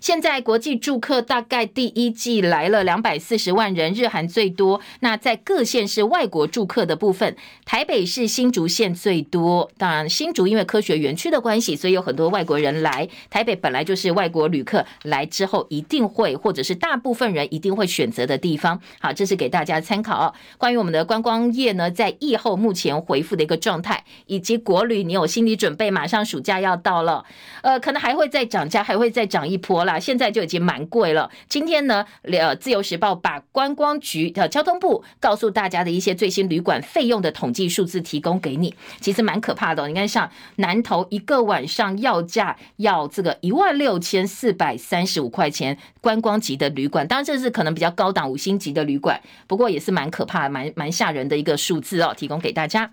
[0.00, 4.80] 现在国际住客大概第一季来了两百四十万人，日韩最多。
[5.00, 7.36] 那在各县市外国住客的部分，
[7.66, 9.70] 台北市新竹县最多。
[9.76, 13.06] 当然，新竹因为科学园区的关系，所以有很多外国人来。
[13.28, 18.80] 台北本来就是外国旅客来之后一定会，或者是大部分人一定会选择的地方。
[18.98, 20.18] 好，这是给大家参考。
[20.18, 27.24] 哦关于我们的观光业呢，在疫后目前恢复的一个状态，以及国旅，你有心理准备，马上暑假要到了，
[27.62, 29.98] 呃，可能还会再涨价，还会再涨一波啦。
[29.98, 31.30] 现在就已经蛮贵了。
[31.48, 39.86] 今天呢，呃，自由时报把观光局的交通部告诉大家的一些最新旅馆费用的统计数字提供给你，其实蛮可怕的。
[39.88, 52.90] 你看，像南投一个晚上要价要这个一万六千四百三十五块钱，观光级的旅馆，当然这是可能比较高档五星级的旅馆，不过也是蛮可怕、蛮蛮吓人的一个数字哦，提供给大家。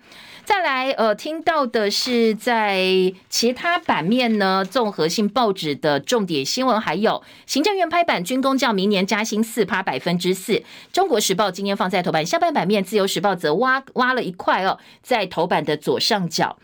[0.47, 10.63] 再来，呃，听到的是在其他版面呢，综合性报纸的重点新闻，还有行政院拍板军工教明年加薪四趴百分之四。
[10.93, 16.57] 中国时报今天放在头版下半版面，自由时报则挖挖了一块哦，在头版的左上角。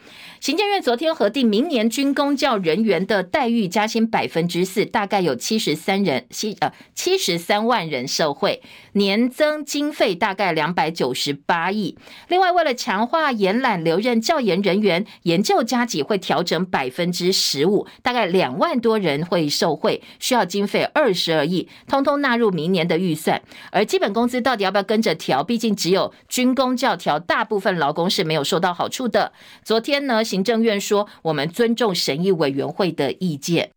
[0.44, 11.98] 行政院昨天核定明年军工教人员的待遇加薪百分之四，大概有七十三人七呃七十三万人受惠，年增经费大概两百九十八亿。
[12.28, 23.42] 另外，为了强化延揽留任教研人员，研究加给会调整百分之十五，大概两万多人会受惠，需要经费二十二亿，通通纳入明年的预算。
[23.72, 25.42] 而基本工资到底要不要跟着调？
[25.42, 29.32] 毕竟只有军工教调，大部分劳工是没有受到好处的。
[29.64, 33.70] 昨天呢，行政院说，我们尊重审议委员会的意见。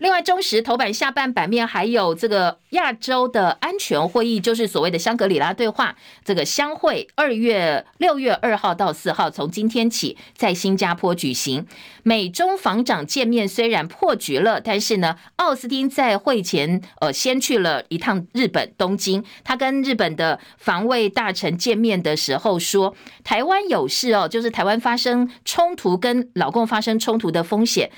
[0.00, 5.94] 另外，中时头版下半版面还有这个亚洲的安全会议，就是所谓的香格里拉对话。
[6.24, 11.66] 这个相会二月六月二号到四号，从今天起在新加坡举行。
[12.02, 27.90] 美中防长见面虽然破局了，但是呢，奥斯汀在会前呃先去了一趟日本东京，他跟日本的防卫大臣见面的时候说，台湾有事哦，就是台湾发生冲突跟老共发生冲突的风险。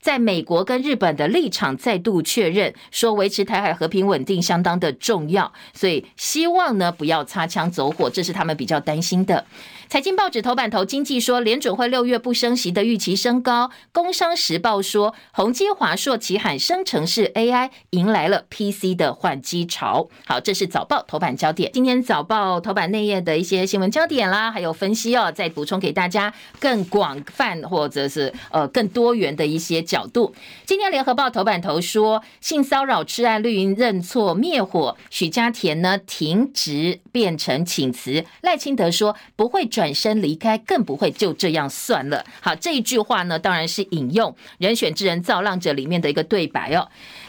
[0.00, 9.44] 在美国跟日本的立场再度确认，说维持台海和平稳定相当的重要，所以希望呢不要擦枪走火，这是他们比较担心的。
[9.88, 13.70] 财经报纸头版头，经济说联准会六月不升息的预期升高。
[13.90, 20.08] 工商时报说，宏基、华硕齐喊生成式 AI 迎来了 PC 的换机潮。
[20.26, 21.70] 好，这是早报头版焦点。
[21.72, 30.34] 今天早报头版内页的一些新闻焦点啦，还有分析哦，再补充给大家更广泛或者是呃更多元的一些角度。
[30.66, 39.66] 今天联合报头版头说，性骚扰吃案绿营认错灭火，许家田呢停职变成请辞，赖清德说不会。
[39.78, 42.24] 转身离开，更不会就这样算了。
[42.40, 46.88] 好，这一句话呢，当然是引用《人选之人造浪者》里面的一个对白哦。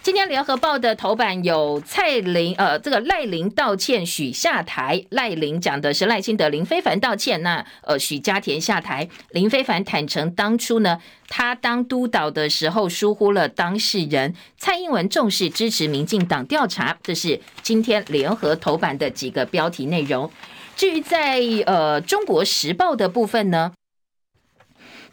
[0.10, 5.06] 今天联合报的头版有蔡林，呃，这个赖林道歉，许下台。
[5.12, 9.08] 赖林讲的是赖清德、林非凡道歉，那呃，许家田下台。
[9.30, 14.34] 林非凡坦承当初呢，他当督导的时候疏忽了当事人。
[14.58, 20.32] 蔡英文重视支持民进党调查，这是今天联合头版的几个标题内容。
[20.76, 23.72] 至于在呃《中国时报》的部分呢，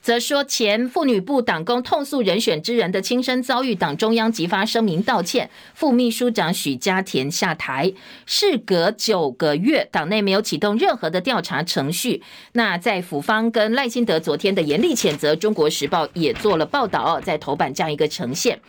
[0.01, 7.93] 则说前妇女部党工痛诉人选之人的亲身遭遇，党中央即发声明道歉，副秘书长许家田下台。
[8.25, 12.23] 事隔九个月，党内没有启动任何的调查程序。
[12.53, 18.61] 那在府方跟赖清德昨天的严厉谴责，《中国时报》也做了报道，在头版这样一个呈现。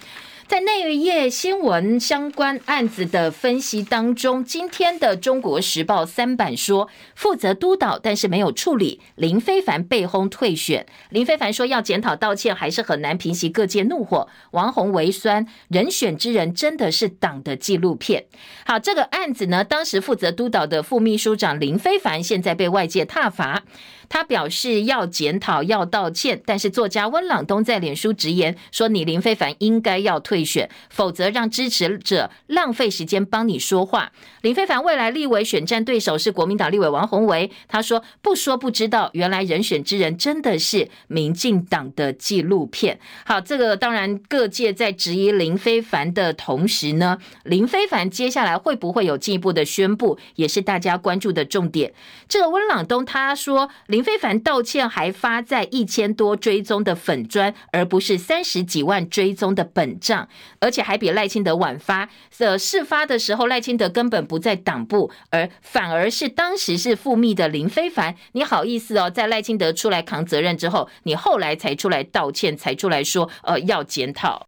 [0.47, 10.85] 在那一页新闻相关案子的分析当中，今天的《中国时报》三版说，负责督导但是没有处理，林非凡被轰退选。
[11.09, 14.29] 林非凡说要检讨道歉，还是很难平息各界怒火。
[14.51, 18.27] 王鸿微酸，人选之人真的是党的纪录片。
[18.65, 23.63] 好，这个案子呢，当时负责督导的副秘书长林非凡，现在被外界挞伐。
[24.09, 51.93] 他表示要检讨、要道歉，但是作家温朗东在脸书直言说：“你林非凡应该要退选，否则让支持者浪费时间帮你说话。”林非凡未来立委选战对手是国民党立委王宏维，他说：“不说不知道，原来人选之人真的是民进党的纪录片。”好，这个当然各界在质疑林非凡的同时呢，林非凡接下来会不会有进一步的宣布，也是大家关注的重点。
[52.29, 60.29] 这个温朗东他说，林林非凡道歉还发在一千多追踪的粉砖，而不是三十几万追踪的本账，
[60.59, 62.07] 而且还比赖清德晚发。
[62.37, 74.47] 呃，事发的时候赖清德根本不在党部，而反而是当时是复密的林非凡，你好意思哦，在赖清德出来扛责任之后，你后来才出来道歉，才出来说呃要检讨。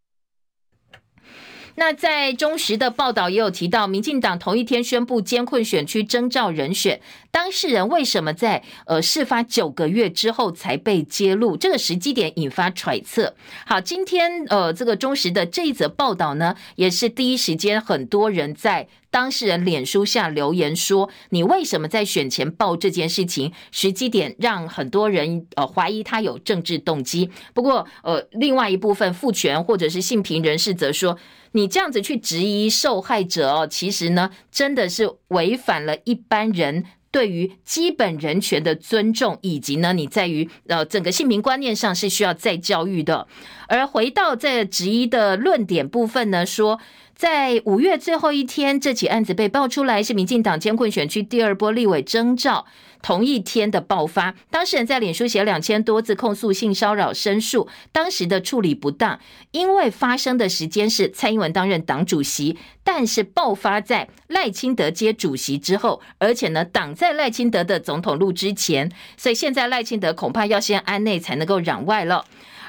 [1.79, 6.99] 那在中时的报道也有提到，民进党同一天宣布监困选区征召人选，
[7.31, 11.55] 当事人为什么在呃事发九个月之后才被揭露？
[11.55, 13.33] 这个时机点引发揣测。
[13.65, 23.51] 好，今天呃这个中时的这一则报道呢，也是第一时间很多人在当事人脸书下留言说，你为什么在选前报这件事情？
[23.71, 27.29] 时机点让很多人呃怀疑他有政治动机。
[27.53, 31.17] 不过呃另外一部分父权或者是性平人士则说。
[31.53, 43.27] 你这样子去质疑受害者哦，其实呢，真的是违反了一般人对于基本人权的尊重，以及呢，你在于呃整个性平观念上是需要再教育的。
[43.67, 46.79] 而回到在质疑的论点部分呢，说。
[47.19, 52.65] 在五月最后一天，这起案子被爆出来，是民进党监控选区第二波立委征召
[53.01, 54.33] 同一天的爆发。
[54.49, 59.19] 当事人在脸书写两千多字控诉性骚扰申诉，当时的处理不当，
[59.51, 72.23] 因为发生的时间是蔡英文担任党主席，但是爆发在赖清德接主席之后，而且呢挡在赖清德的总统路之前，所以现在赖清德恐怕要先安内才能够攘外了。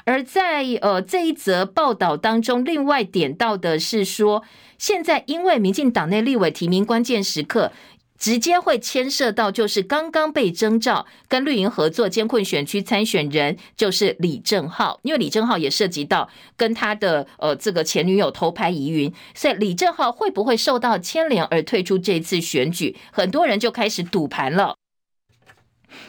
[0.05, 4.43] 而在呃这一则报道当中，另外点到的是说，
[4.77, 7.71] 现在因为民进党内立委提名关键时刻，
[8.17, 24.75] 直接会牵涉到就是刚刚被征召跟绿营合作监困选区参选人，就是李正浩，因为李正浩也涉及到跟他的呃这个前女友偷拍疑云，所以李正浩会不会受到牵连而退出这次选举，很多人就开始赌盘了。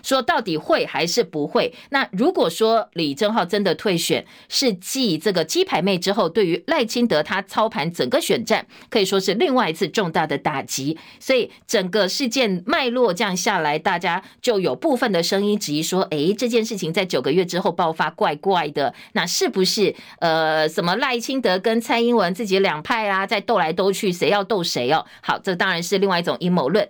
[0.03, 1.73] 说到底会还是不会？
[1.91, 10.99] 那如果说李正浩真的退选，是继这个鸡排妹之后，对于赖清德他操盘整个选战，可以说是另外一次重大的打击。
[11.21, 18.95] 所以整个事件脉络这样下来，大家就有部分的声音质疑说：诶，这件事情在九个月之后爆发，怪怪的。
[19.13, 25.05] 那是不是呃，什么赖清德跟蔡英文自己两派啊，在斗来斗去，谁要斗谁哦？
[25.23, 26.89] 好，这当然是另外一种阴谋论。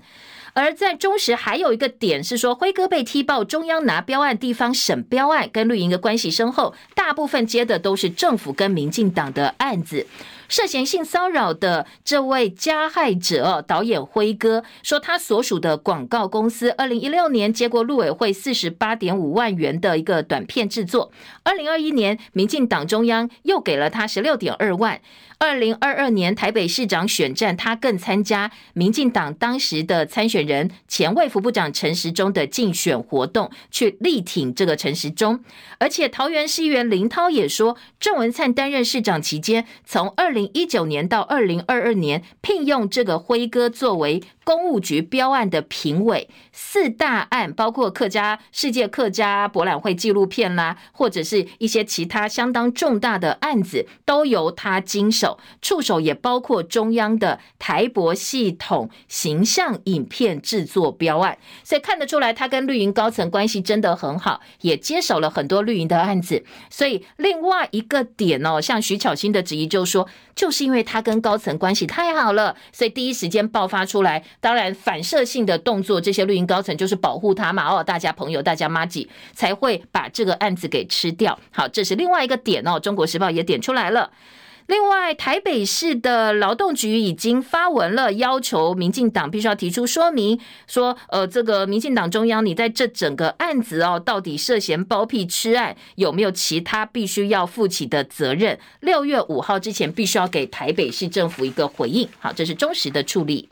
[0.55, 10.07] 而在中时还有一个点是说，辉哥被踢爆中央拿标案，地方审标案，跟绿营的关系深厚，大部分接的都是政府跟民进党的案子。
[10.53, 21.11] 涉嫌性骚扰的这位加害者导演辉哥说，他所属的广告公司，二零一六年接过陆委会四十八点五万元的一个短片制作，
[21.43, 25.01] 二零二一年民进党中央又给了他十六点二万。
[25.39, 35.43] 二零二二年台北市长选战，他更参加民进党当时的参选人前卫副部长陈时中的竞选活动，去力挺这个陈时中。
[35.79, 44.23] 而且桃园市议员林涛也说，郑文灿担任市长期间，从二零一九年到二零二二年，聘用这个辉哥作为。
[44.45, 55.39] 公务局标案的评委，四大案包括客家世界客家博览会纪录片啦，或者是一些其他相当重大的案子，都由他经手。
[55.61, 66.45] 触手也包括中央的台博系统形象影片制作标案，所以看得出来，他跟绿营高层关系真的很好，也接手了很多绿营的案子。
[66.69, 74.25] 所以另外一个点哦，像徐巧芯的质疑就是说，就是因为他跟高层关系太好了，所以第一时间爆发出来。
[74.43, 81.39] 当然，反射性的动作，这些绿营高层就是保护他嘛，哦，大家朋友，大家麻吉，才会把这个案子给吃掉。
[81.53, 84.11] 好，这是另外一个点哦，《中国时报》也点出来了。
[84.67, 98.59] 另外，台北市的劳动局已经发文了，要求民进党必须要提出说明，说，呃，这个民进党中央，你在这整个案子哦，到底涉嫌包庇吃案，有没有其他必须要负起的责任？
[98.81, 102.09] 六月五号之前，必须要给台北市政府一个回应。
[102.19, 103.49] 好，这是忠实的处理。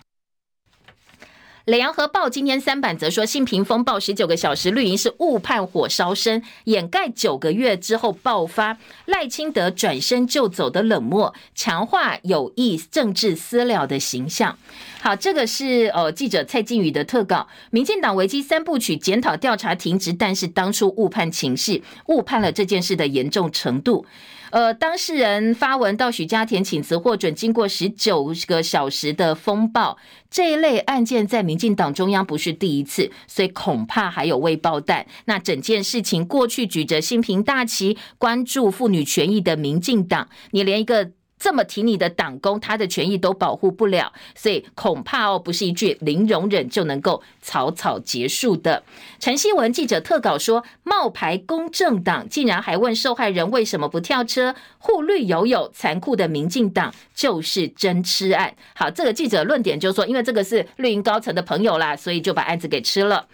[1.66, 14.56] 莱阳河报今天三版则说，性平风暴十九个小时绿营是误判火烧身，掩盖九个月之后爆发赖清德转身就走的冷漠，强化有意政治私了的形象。
[15.02, 24.06] 好，这个是呃记者蔡靖宇的特稿，民进党危机三部曲检讨调查停职，但是当初误判情势，误判了这件事的严重程度。
[24.50, 29.96] 呃，当事人发文到许家田请辞获准，经过十九个小时的风暴，
[30.30, 35.06] 这一类案件在民进党中央不是第一次，所以恐怕还有未爆弹。
[35.26, 41.12] 那整件事情过去举着性平大旗，关注妇女权益的民进党，你连一个。
[41.40, 48.84] 这么挺你的党工，他的权益都保护不了，所以恐怕哦，不是一句零容忍就能够草草结束的。
[49.18, 58.54] 陈希文记者特稿说，冒牌公正党竟然还问受害人为什么不跳车，护绿有有，残酷的民进党就是真吃案。
[58.74, 63.26] 好，这个记者论点就是说，因为这个是绿营高层的朋友啦，所以就把案子给吃了。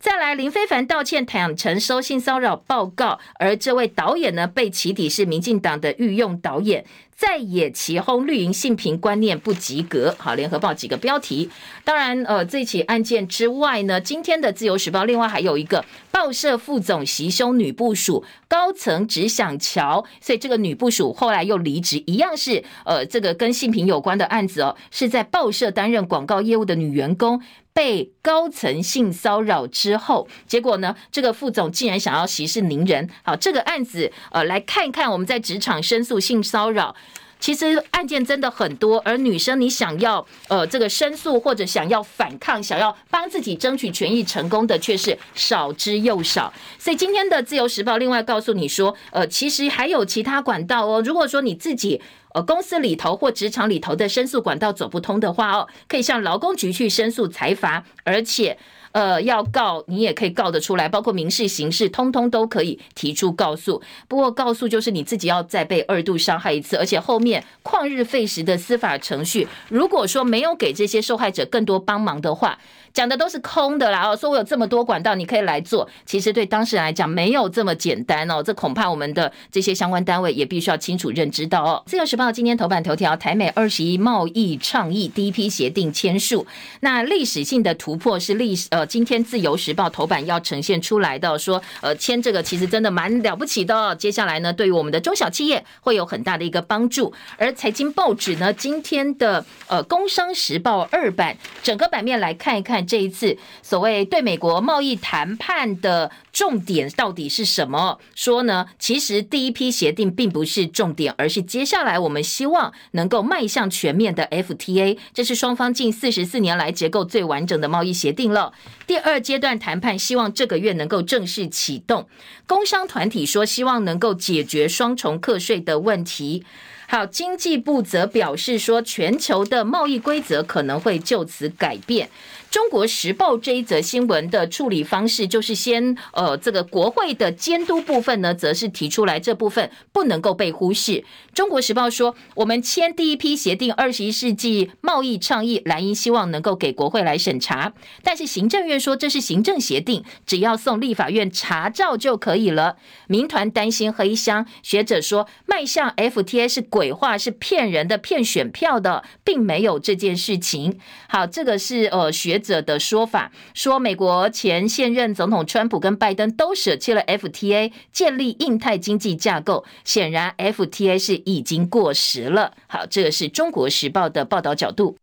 [0.00, 6.84] 再来，林非凡道歉，坦承收性骚扰报告，而这位导演呢，被起底是民进党的御用导演，
[7.16, 10.14] 在野起哄绿营性平观念不及格。
[10.18, 11.50] 好，联合报几个标题。
[11.84, 27.40] 当然，呃，这起案件之外呢，今天的自由时报另外还有一个报社副总袭胸女部属，高层只想瞧，所以这个女部属后来又离职，一样是呃，这个跟性平有关的案子哦，是在报社担任广告业务的女员工。
[27.74, 30.94] 被高层性骚扰之后，结果呢？
[31.10, 33.10] 这个副总竟然想要息事宁人。
[33.24, 36.94] 好，这个案子，呃，来看一看我们在职场申诉性骚扰，
[37.40, 39.02] 其实案件真的很多。
[39.04, 46.52] 而女生，你想要呃这个申诉或者想要反抗，想要帮自己争取权益成功的，却是少之又少。
[46.78, 51.02] 所以今天的自由时报另外告诉你说，呃，其实还有其他管道哦。
[51.04, 52.00] 如果说你自己。
[52.34, 58.58] 呃，公司里头或职场里头的申诉管道走不通的话哦，可以向劳工局去申诉裁罚，而且
[58.90, 63.80] 呃要告你也可以告得出来，包括民事、刑事，通通都可以提出告诉。
[64.08, 72.58] 不过告诉就是你自己要再被二度伤害一次，而且后面旷日费时的司法程序，如果说没有给这些受害者更多帮忙的话。
[72.94, 81.82] 讲的都是空的啦哦，说我有这么多管道你可以来做，其实对当事人来讲没有这么简单哦，这恐怕我们的这些相关单位也必须要清楚认知到哦。
[81.86, 86.46] 自由时报今天头版头条，台美二十一贸易倡议第一批协定签署，
[86.80, 93.92] 那历史性的突破是历史呃，今天自由时报头版要呈现出来的，说呃签这个其实真的蛮了不起的哦。
[93.92, 97.12] 接下来呢，对于我们的中小企业会有很大的一个帮助。
[97.36, 102.83] 而财经报纸呢，今天的呃工商时报二版整个版面来看一看。
[102.84, 107.98] 这一次所谓对美国贸易谈判的重点到底是什么？
[108.14, 118.52] 说呢，其实第一批协定并不是重点，而是接下来我们希望能够迈向全面的 FTA，这是双方近四十四年来结构最完整的贸易协定了。
[118.86, 122.08] 第二阶段谈判希望这个月能够正式启动。
[122.46, 126.44] 工商团体说希望能够解决双重课税的问题。
[126.86, 132.08] 好，经济部则表示说，全球的贸易规则可能会就此改变。
[132.50, 141.04] 中国时报这一则新闻的处理方式，就是先呃，这个国会的监督部分呢，则是提出来这部分不能够被忽视。
[141.32, 147.72] 中国时报说，我们签第一批协定，二十一世纪贸易倡议，蓝营希望能够给国会来审查，
[148.04, 152.76] 但是行政院说这是行政协定，只要送立法院查照就可以了。
[153.08, 160.76] 民团担心黑箱，学者说迈向 FTA 是鬼话，是骗人的，骗选票的，并没有这件事情。
[161.08, 172.54] 好，这个是呃学者的说法，说美国前现任总统川普跟拜登都舍弃了 FTA，建立印太经济架构，显然 FTA 是已经过时了。
[172.66, 174.96] 好，这个是中国时报的报道角度。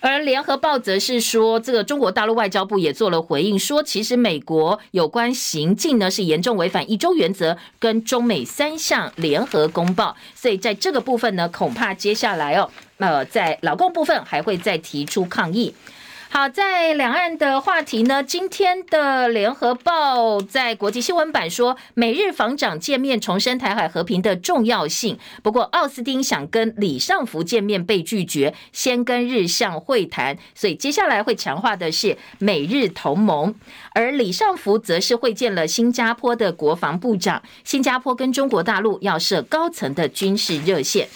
[0.00, 15.74] 而联合报则是说，这个中国大陆外交部也做了回应，说其实美国有关行径呢是严重违反一中原则跟中美三项联合公报，所以在这个部分呢，恐怕接下来哦，呃，在劳工部分还会再提出抗议。
[16.32, 25.18] 好，在两岸的话题呢，今天的联合报在国际新闻版说，美日防长见面重申台海和平的重要性。
[25.42, 33.52] 不过，奥斯汀想跟李尚福见面被拒绝，先跟日相会谈，所以接下来会强化的是美日同盟。
[33.92, 41.08] 而李尚福则是会见了新加坡的国防部长，新加坡跟中国大陆要设高层的军事热线。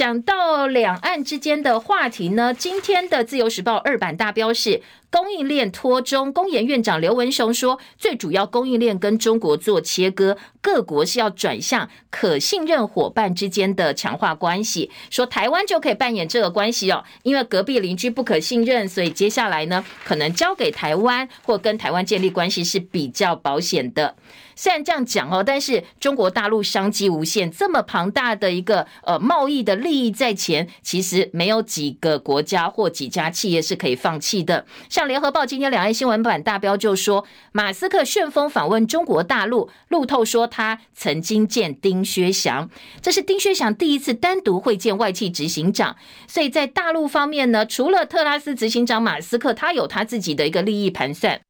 [0.00, 4.80] 讲到两岸之间的话题呢，今天的《自由时报》二版大标是
[5.10, 14.90] 供应链脱中，工研院长刘文雄说，最主要供应链跟中国做切割，各国是要转向可信任伙伴之间的强化关系。
[15.10, 24.16] 说台湾就可以扮演这个关系哦，因为隔壁邻居不可信任，所以接下来呢，可能交给台湾或跟台湾建立关系是比较保险的。
[24.60, 34.66] 虽然这样讲哦，但是中国大陆商机无限，这么庞大的一个呃贸易的利益在前，其实没有几个国家或几家企业是可以放弃的。
[34.90, 42.68] 像联合报今天两岸新闻版大标就说，马斯克旋风访问中国大陆，路透说他曾经见丁薛祥，
[43.00, 45.96] 这是丁薛祥第一次单独会见外企执行长。
[46.28, 51.40] 所以在大陆方面呢，除了特拉斯执行长马斯克，他有他自己的一个利益盘算。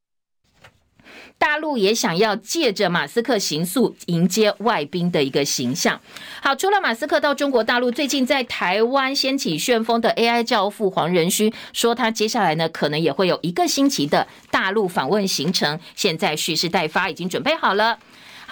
[1.41, 5.99] 大陆也想要借着马斯克行诉迎接外宾的一个形象。
[6.39, 17.97] 好，除了马斯克到中国大陆，最近在台湾掀起旋风的 AI 教父黄仁勋说，他接下来呢可能也会有一个星期的大陆访问行程，现在蓄势待发，已经准备好了。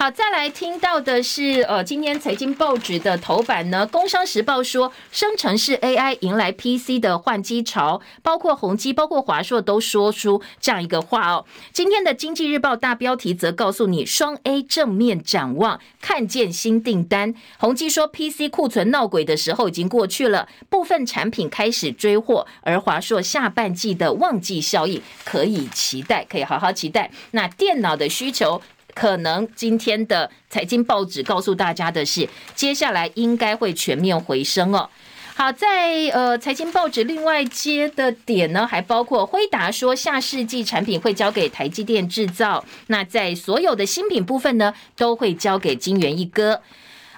[0.02, 11.44] 好，再来听到的是，呃，今天财经报纸的头版呢，《工商时报》说，生成式 AI 迎来 PC 的换机潮，包括宏基、包括华硕都说出这样一个话哦。
[11.70, 17.34] 今天的《经济日报》大标题则告诉你，双 A 正面展望，看见新订单。
[17.58, 27.10] 宏基说，PC 库存闹鬼的时候已经过去了，部分产品开始追货，而华硕下半季的旺季效应可以期待，可以好好期待。
[27.32, 28.62] 那电脑的需求。
[28.94, 34.88] 可能今天的财经报纸告诉大家的是，接下来应该会全面回升哦。
[35.34, 46.60] 好，在呃财经报纸另外接的点呢，还包括辉达说下世纪产品会交给台积电制造，那在所有的新品部分呢，都会交给金元一哥。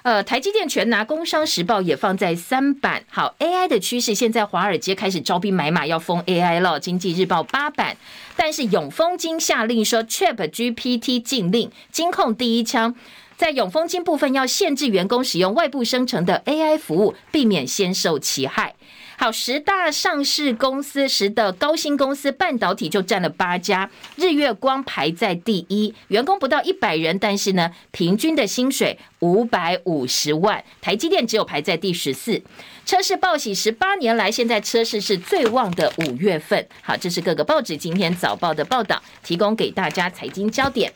[0.03, 3.05] 呃，台积电全拿，工商时报也放在三版。
[3.09, 6.77] 好，AI 的趋势，现在华尔街开始招兵买马，要封 AI 了。
[6.77, 7.95] 经济日报八版，
[8.35, 12.93] 但是永丰金下令说，ChatGPT 禁令，金控第一枪，
[13.37, 18.75] 在永丰金部分要限制员工使用外部生成的 AI 服务，避免先受其害。
[19.23, 30.61] 好，十大上市公司，十的高新公司半导体就占了八家，日月光排在第一，员工不到一百人，但是呢，平均的薪水五百五十万。
[30.81, 32.41] 台积电只有排在第十四，
[32.85, 36.67] 车市报喜十八年来，现在车市是最旺的五月份。
[36.81, 40.91] 好，这是各个报纸今天早报的报道，提供给大家财经焦点。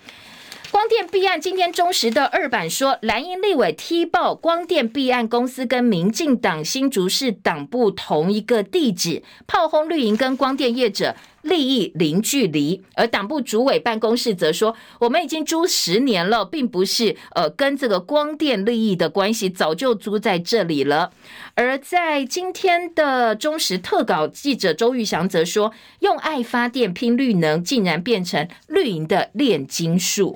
[0.70, 12.84] 光电弊案，今天中时的二版说，蓝营立委踢爆光电弊案公司跟民进党新竹市党部同一个地址，炮轰绿营跟光电业者利益零距离。
[12.96, 21.12] 而党部主委办公室则说，我们已经租十年了，并不是呃跟这个光电利益的关系，早就租在这里了。
[21.56, 30.36] 而在今天的中时特稿记者周玉祥则说，用爱发电拼绿能，竟然变成绿营的炼金术。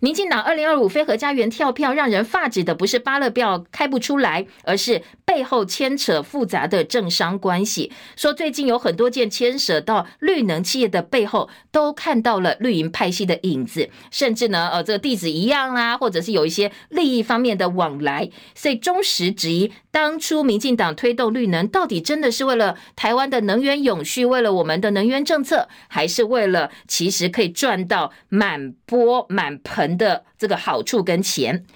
[0.00, 7.90] 民进党二零二五非核家园跳票，让人发指的不是芭乐票开不出来，而是背后牵扯复杂的政商关系。
[8.16, 18.28] 说最近有很多件牵扯到绿能企业的背后，都看到了绿营派系的影子，甚至呢，呃，这个地址一样啦，或者是有一些利益方面的往来。
[18.54, 29.85] 所以中时质疑，当初民进党推动绿能，到底真的是为了台湾的能源永续，为了我们的能源政策，还是为了其实可以赚到满钵满盆？
[29.98, 31.66] 的这个好处跟钱。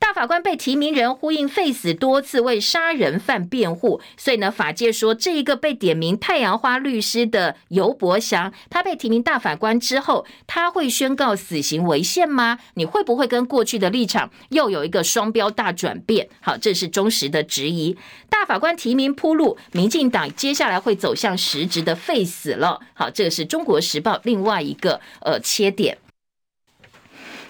[0.00, 12.60] 大法官被提名人呼应废死多次为杀人犯辩护，所以呢，法界说这一个被点名太阳花律师的尤伯祥，他被提名大法官之后，他会宣告死刑违宪吗？
[12.74, 16.28] 你会不会跟过去的立场又有一个双标大转变？
[16.40, 17.98] 好，这是忠实的质疑。
[18.30, 22.78] 大法官提名铺路，民进党接下来会走向实质的废死了。
[22.94, 25.98] 好，这个是中国时报另外一个呃切点。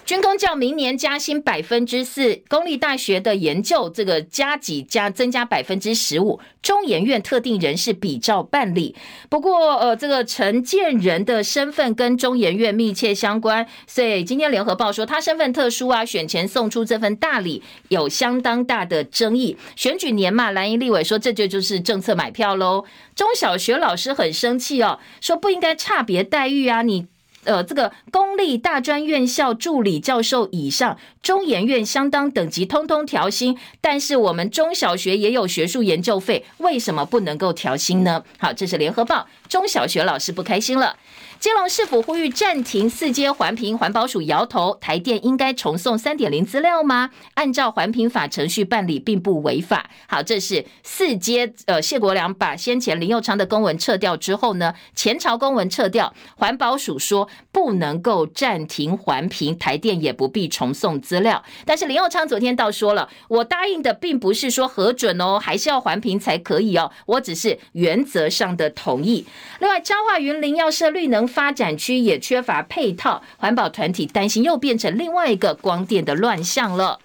[0.09, 8.95] 军工教明年加薪百分之四，公立大学的研究这个加几加增加百分之十五，中研院特定人士比照办理。
[9.29, 19.55] 不过，呃，这个陈建仁的身份跟中研院密切相关，所以今天联合报说他身份特殊啊，选前送出这份大礼有相当大的争议。
[19.75, 22.83] 选举年嘛，蓝营立委说这就就是政策买票喽。
[23.13, 27.05] 中小学老师很生气哦，说不应该差别待遇啊，你。
[27.45, 33.57] 呃，这个公立大专院校助理教授以上，中研院相当等级，通通调薪。
[33.79, 38.23] 但是我们中小学也有学术研究费，为什么不能够调薪呢？
[38.37, 40.95] 好，这是联合报，中小学老师不开心了。
[41.39, 47.11] 基隆市府呼吁暂停四阶环评，环保署摇头，台电应该重送三点零资料吗？
[47.35, 49.89] 按照环评法程序办理，并不违法。
[50.09, 51.53] 好，这是四阶。
[51.65, 61.41] 呃，谢国梁把先前林佑昌的公文撤掉之后呢，前朝公文撤掉，环保署说不能够暂停环评，台电也不必重送资料。
[61.65, 69.25] 但是林佑昌昨天倒说了，我答应的并不是说核准哦，还是要环评才可以哦，我只是原则上的同意。
[69.61, 76.99] 另外，彰化云林要设绿能发展区也缺乏配套，环保团体担心又变成另外一个光电的乱象了。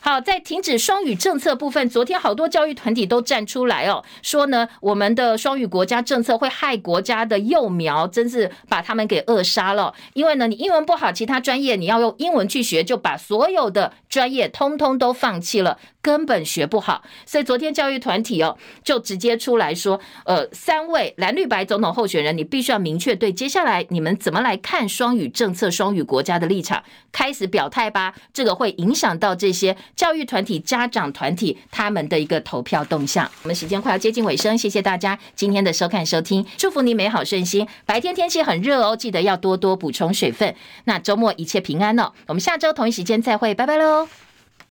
[0.00, 9.92] 好，在停止双语政策部分，昨天好多教育团体都站出来哦，说呢，我们的双语国家政策会害国家的幼苗，真是把他们给扼杀了。
[10.14, 15.76] 因为呢，你英文不好，其他专业你要用英文去学，就把所有的专业通通都放弃了。
[16.08, 26.82] 根本学不好，所以昨天教育团体哦就直接出来说，呃，三位蓝绿白总统候选人，你必须要明确对接下来你们怎么来看双语政策、双语国家的立场，
[27.12, 28.14] 开始表态吧。
[28.32, 33.30] 这个会影响到这些教育团体、家长团体他们的一个投票动向。
[33.42, 37.68] 我们时间快要接近尾声，谢谢大家今天的收看收听，祝福你美好顺心。
[37.84, 40.54] 白天天气很热哦，记得要多多补充水分。
[40.84, 44.08] 那周末一切平安哦，我们下周同一时间再会，拜拜喽。